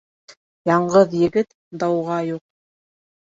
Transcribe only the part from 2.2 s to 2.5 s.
юҡ.